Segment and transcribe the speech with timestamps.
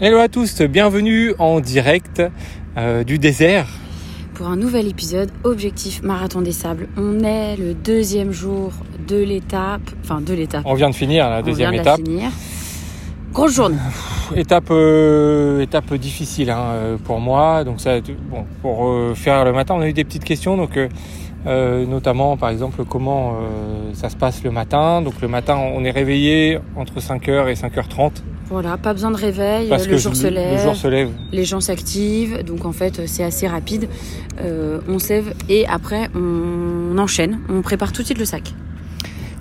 [0.00, 2.22] Hello à tous, bienvenue en direct
[2.76, 3.66] euh, du désert.
[4.34, 6.88] Pour un nouvel épisode, Objectif Marathon des Sables.
[6.96, 8.72] On est le deuxième jour
[9.08, 10.62] de l'étape, enfin de l'étape.
[10.66, 12.06] On vient de finir la On deuxième vient de la étape.
[12.06, 12.30] finir.
[13.32, 13.76] Grosse journée.
[14.36, 17.64] Étape, euh, étape difficile hein, euh, pour moi.
[17.64, 20.56] Donc ça, bon, pour euh, faire le matin, on a eu des petites questions.
[20.56, 20.78] Donc
[21.46, 25.02] euh, notamment, par exemple, comment euh, ça se passe le matin.
[25.02, 29.68] Donc le matin, on est réveillé entre 5h et 5h30 Voilà, pas besoin de réveil,
[29.68, 31.10] parce le que jour se le lève, jour se lève.
[31.32, 33.88] les gens s'activent, donc en fait c'est assez rapide.
[34.40, 38.54] Euh, on sève et après on enchaîne, on prépare tout de suite le sac.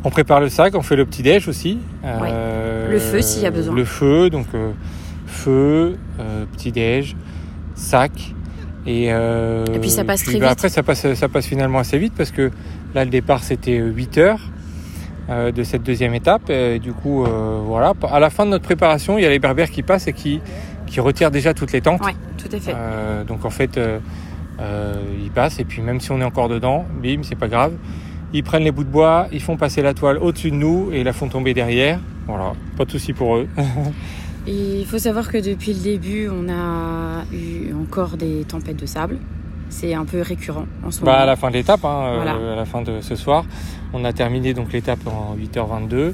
[0.04, 1.80] On prépare le sac, on fait le petit déj aussi.
[2.04, 3.74] Euh, Le feu, s'il y a besoin.
[3.74, 4.72] Le feu, donc euh,
[5.26, 5.98] feu,
[6.54, 7.16] petit déj,
[7.76, 8.12] sac.
[8.86, 10.52] Et, Et puis ça passe très bah, vite.
[10.52, 12.52] Après ça passe, ça passe finalement assez vite parce que
[12.94, 14.42] là le départ c'était 8 heures
[15.30, 16.50] de cette deuxième étape.
[16.50, 19.40] Et du coup euh, voilà, à la fin de notre préparation il y a les
[19.40, 20.42] berbères qui passent et qui,
[20.88, 22.04] qui retirent déjà toutes les tentes.
[22.04, 22.74] Ouais, tout à fait.
[22.74, 24.00] Euh, donc en fait, euh,
[24.60, 27.74] euh, ils passent et puis même si on est encore dedans, bim, c'est pas grave.
[28.34, 31.04] Ils prennent les bouts de bois, ils font passer la toile au-dessus de nous et
[31.04, 32.00] la font tomber derrière.
[32.26, 33.48] Voilà, pas de souci pour eux.
[34.48, 39.18] Il faut savoir que depuis le début, on a eu encore des tempêtes de sable.
[39.70, 41.12] C'est un peu récurrent en ce moment.
[41.12, 43.46] bah, à la fin de l'étape, hein, euh, à la fin de ce soir,
[43.94, 45.94] on a terminé donc l'étape en 8h22.
[45.94, 46.14] Euh,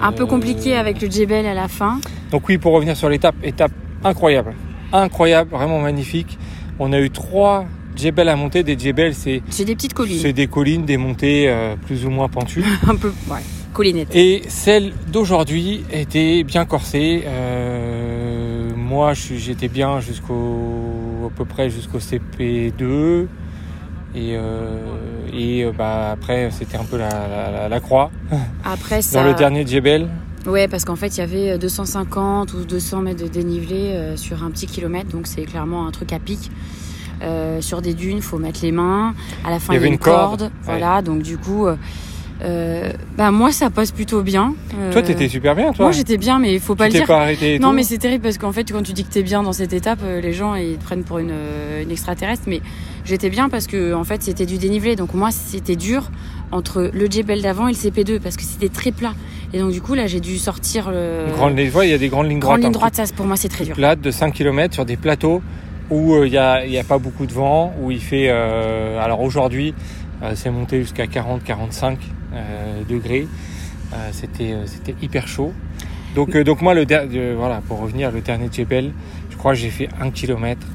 [0.00, 2.00] Un peu compliqué avec le Djebel à la fin.
[2.30, 3.72] Donc oui, pour revenir sur l'étape, étape
[4.04, 4.54] incroyable,
[4.92, 6.38] incroyable, vraiment magnifique.
[6.78, 8.62] On a eu trois djebels à monter.
[8.62, 10.18] Des djebels, c'est des petites collines.
[10.20, 12.64] c'est des collines, des montées euh, plus ou moins pentues.
[12.86, 13.38] Un peu, ouais,
[13.72, 14.14] collinettes.
[14.14, 17.22] Et celle d'aujourd'hui était bien corsée.
[17.26, 18.15] Euh,
[18.96, 23.26] moi, j'étais bien jusqu'au à peu près jusqu'au CP2.
[24.14, 24.78] Et, euh,
[25.34, 28.10] et euh, bah, après, c'était un peu la, la- croix.
[28.64, 29.20] Après ça.
[29.22, 30.08] Dans le dernier Djebel,
[30.46, 34.42] Ouais, parce qu'en fait, il y avait 250 ou 200 mètres de dénivelé euh, sur
[34.44, 36.50] un petit kilomètre, donc c'est clairement un truc à pic.
[37.22, 39.12] Euh, sur des dunes, faut mettre les mains.
[39.44, 40.42] À la fin, Il y avait une une corde, corde.
[40.42, 40.48] ouais.
[40.62, 41.66] Voilà, donc du coup,
[42.42, 44.54] euh, euh, bah moi, ça passe plutôt bien.
[44.78, 45.86] Euh, toi, t'étais super bien, toi.
[45.86, 47.06] Moi, j'étais bien, mais il faut pas tu le dire.
[47.06, 47.58] pas arrêté.
[47.58, 49.52] Non, tout mais c'est terrible parce qu'en fait, quand tu dis que t'es bien dans
[49.52, 52.44] cette étape, euh, les gens ils te prennent pour une, euh, une extraterrestre.
[52.46, 52.60] Mais
[53.04, 54.96] j'étais bien parce que en fait, c'était du dénivelé.
[54.96, 56.10] Donc moi, c'était dur
[56.52, 59.14] entre le Djebel d'avant et le CP2 parce que c'était très plat.
[59.52, 61.98] Et donc du coup, là, j'ai dû sortir le Une grande ligne, il y a
[61.98, 62.58] des grandes lignes droites.
[62.58, 62.94] ligne un droite.
[62.96, 63.74] Ça, pour moi, c'est très dur.
[63.74, 65.42] plate de 5 km sur des plateaux
[65.90, 68.26] où euh, il n'y a, y a pas beaucoup de vent, où il fait.
[68.28, 71.96] euh, alors aujourd'hui, euh, c'est monté jusqu'à 40-45
[72.34, 73.26] euh, degrés.
[73.92, 75.52] Euh, c'était, euh, c'était hyper chaud.
[76.14, 78.92] Donc, euh, donc moi, le der- euh, voilà, pour revenir, le dernier Djebel,
[79.30, 80.66] je crois que j'ai fait un kilomètre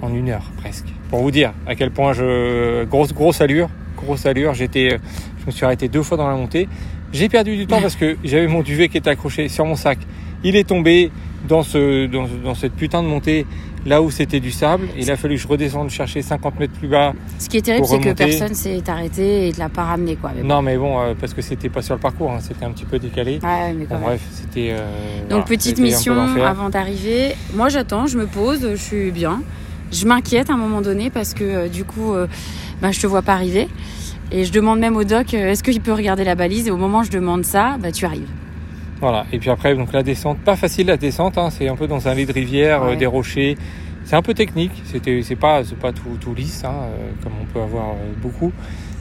[0.00, 0.86] en une heure presque.
[1.10, 4.54] Pour vous dire à quel point je grosse grosse allure, grosse allure.
[4.54, 4.98] J'étais, euh,
[5.40, 6.68] je me suis arrêté deux fois dans la montée.
[7.12, 9.98] J'ai perdu du temps parce que j'avais mon duvet qui était accroché sur mon sac.
[10.44, 11.10] Il est tombé
[11.48, 13.46] dans ce dans, dans cette putain de montée
[13.88, 14.86] là où c'était du sable.
[14.96, 17.12] Il a fallu que je redescende chercher 50 mètres plus bas.
[17.38, 20.30] Ce qui est terrible, c'est que personne s'est arrêté et te l'a pas ramené, quoi.
[20.36, 20.48] Mais bon.
[20.48, 22.84] Non mais bon euh, parce que c'était pas sur le parcours, hein, c'était un petit
[22.84, 23.40] peu décalé.
[23.42, 24.04] Ouais, mais quand Bon, même.
[24.10, 24.68] bref, c'était.
[24.72, 27.34] euh, Donc voilà, petite mission avant d'arriver.
[27.54, 29.42] Moi j'attends, je me pose, je suis bien.
[29.90, 32.12] Je m'inquiète à un moment donné parce que euh, du coup,
[32.82, 33.68] bah, je te vois pas arriver.
[34.30, 36.68] Et je demande même au doc, est-ce qu'il peut regarder la balise?
[36.68, 38.28] Et au moment où je demande ça, bah tu arrives.
[39.00, 39.26] Voilà.
[39.32, 41.38] Et puis après, donc la descente, pas facile la descente.
[41.38, 43.56] hein, c'est un peu dans un lit de rivière, euh, des rochers.
[44.04, 44.72] C'est un peu technique.
[44.84, 48.12] C'était, c'est pas, c'est pas tout, tout lisse, hein, euh, comme on peut avoir euh,
[48.20, 48.52] beaucoup.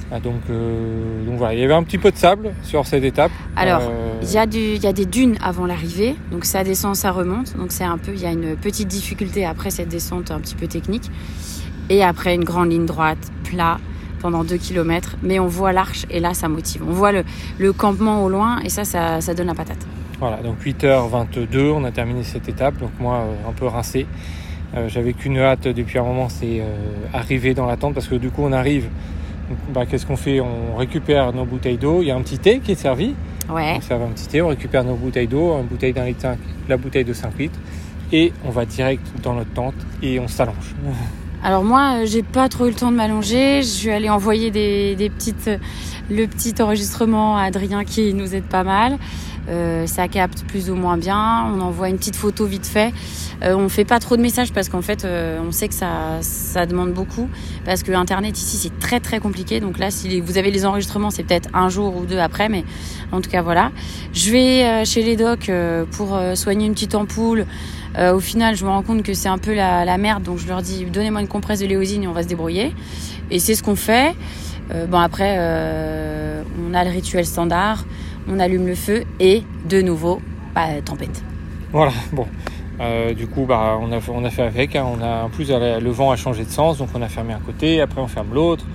[0.10, 3.32] Ah, donc, donc voilà, il y avait un petit peu de sable sur cette étape.
[3.58, 3.82] Alors,
[4.22, 7.58] Il y, a du, y a des dunes avant l'arrivée, donc ça descend, ça remonte.
[7.58, 10.56] Donc c'est un peu, il y a une petite difficulté après cette descente un petit
[10.56, 11.12] peu technique.
[11.90, 13.80] Et après une grande ligne droite, plat,
[14.20, 15.16] pendant 2 km.
[15.24, 16.84] Mais on voit l'arche et là ça motive.
[16.88, 17.24] On voit le,
[17.60, 19.86] le campement au loin et ça, ça, ça donne la patate.
[20.20, 22.78] Voilà, donc 8h22, on a terminé cette étape.
[22.78, 24.08] Donc moi, euh, un peu rincé.
[24.76, 26.66] Euh, J'avais qu'une hâte depuis un moment, c'est euh,
[27.14, 28.88] arriver dans la tente parce que du coup, on arrive.
[29.74, 30.40] bah, Qu'est-ce qu'on fait?
[30.42, 32.02] On récupère nos bouteilles d'eau.
[32.02, 33.14] Il y a un petit thé qui est servi.
[33.50, 33.76] Ouais.
[33.78, 36.28] On sert un petit thé, on récupère nos bouteilles d'eau, une bouteille d'un litre,
[36.68, 37.58] la bouteille de 5 litres,
[38.12, 40.76] et on va direct dans notre tente et on s'allonge.
[41.44, 43.62] Alors moi, euh, j'ai pas trop eu le temps de m'allonger.
[43.62, 45.50] Je suis allée envoyer des, des petites,
[46.10, 48.98] le petit enregistrement à Adrien qui nous aide pas mal.
[49.50, 51.46] Euh, ça capte plus ou moins bien.
[51.54, 52.94] On envoie une petite photo vite fait.
[53.44, 56.18] Euh, on fait pas trop de messages parce qu'en fait, euh, on sait que ça,
[56.22, 57.30] ça demande beaucoup.
[57.66, 59.60] Parce que Internet ici, c'est très très compliqué.
[59.60, 62.50] Donc là, si vous avez les enregistrements, c'est peut-être un jour ou deux après.
[62.50, 62.66] Mais
[63.12, 63.72] en tout cas, voilà.
[64.14, 67.46] Je vais euh, chez les docs euh, pour euh, soigner une petite ampoule.
[67.98, 70.24] Euh, au final, je me rends compte que c'est un peu la, merde.
[70.24, 72.74] Donc je leur dis, donnez-moi une compresse de léosine et on va se débrouiller.
[73.32, 74.16] Et c'est ce qu'on fait.
[74.72, 77.86] Euh, bon après, euh, on a le rituel standard.
[78.30, 80.22] On allume le feu et de nouveau,
[80.54, 81.24] bah, tempête.
[81.72, 82.28] Voilà, bon.
[83.16, 84.76] Du coup, bah, on, a, on a fait avec.
[84.76, 84.86] Hein.
[84.86, 87.40] On a, en plus, le vent a changé de sens, donc on a fermé un
[87.40, 88.66] côté, après on ferme l'autre.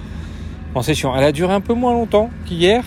[0.75, 0.94] Bon, c'est.
[0.98, 2.82] Elle a duré un peu moins longtemps qu'hier.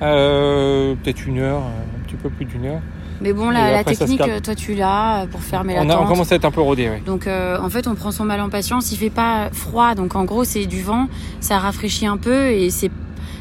[0.00, 2.80] Peut-être une heure, un petit peu plus d'une heure.
[3.20, 6.32] Mais bon, la, la technique, toi tu l'as pour fermer la on a, On commence
[6.32, 7.00] à être un peu rodé, oui.
[7.04, 8.92] Donc en fait, on prend son mal en patience.
[8.92, 11.08] Il fait pas froid, donc en gros, c'est du vent,
[11.40, 12.90] ça rafraîchit un peu et c'est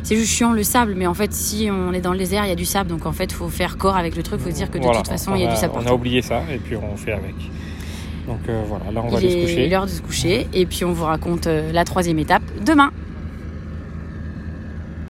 [0.03, 2.49] c'est juste chiant le sable, mais en fait, si on est dans le désert, il
[2.49, 4.39] y a du sable, donc en fait, il faut faire corps avec le truc.
[4.39, 5.73] Il faut se dire que de toute façon, il y a, du sable.
[5.75, 7.35] On a oublié ça, et puis on fait avec.
[8.27, 9.53] Donc euh, voilà, là, on va aller se coucher.
[9.53, 12.43] Il est l'heure de se coucher, et puis on vous raconte euh, la troisième étape
[12.65, 12.91] demain.